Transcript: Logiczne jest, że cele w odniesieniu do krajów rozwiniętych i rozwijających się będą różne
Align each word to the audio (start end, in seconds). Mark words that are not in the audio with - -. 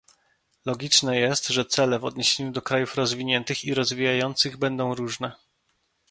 Logiczne 0.65 1.19
jest, 1.19 1.47
że 1.47 1.65
cele 1.65 1.99
w 1.99 2.05
odniesieniu 2.05 2.51
do 2.51 2.61
krajów 2.61 2.95
rozwiniętych 2.95 3.65
i 3.65 3.73
rozwijających 3.73 4.51
się 4.51 4.57
będą 4.57 4.95
różne 4.95 5.31